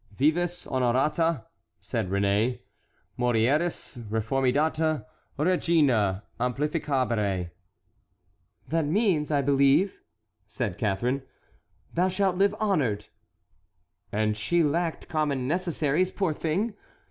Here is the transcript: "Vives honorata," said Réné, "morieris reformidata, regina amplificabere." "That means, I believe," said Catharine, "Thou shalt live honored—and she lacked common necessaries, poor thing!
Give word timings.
"Vives 0.17 0.65
honorata," 0.65 1.45
said 1.79 2.09
Réné, 2.09 2.61
"morieris 3.17 3.97
reformidata, 4.09 5.05
regina 5.37 6.23
amplificabere." 6.39 7.51
"That 8.67 8.87
means, 8.87 9.29
I 9.29 9.43
believe," 9.43 10.01
said 10.47 10.79
Catharine, 10.79 11.21
"Thou 11.93 12.07
shalt 12.09 12.35
live 12.37 12.55
honored—and 12.59 14.35
she 14.37 14.63
lacked 14.63 15.07
common 15.07 15.47
necessaries, 15.47 16.09
poor 16.09 16.33
thing! 16.33 16.73